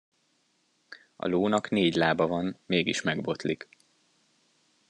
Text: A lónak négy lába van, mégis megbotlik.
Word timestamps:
A 1.15 1.27
lónak 1.27 1.69
négy 1.69 1.95
lába 1.95 2.27
van, 2.27 2.57
mégis 2.65 3.01
megbotlik. 3.01 3.69